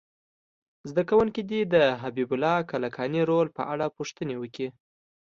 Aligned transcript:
زده 0.89 1.03
کوونکي 1.09 1.41
دې 1.49 1.61
د 1.73 1.75
حبیب 2.01 2.29
الله 2.33 2.55
کلکاني 2.71 3.21
رول 3.29 3.47
په 3.57 3.63
اړه 3.73 3.85
پوښتنې 3.97 4.35
وکړي. 4.37 4.67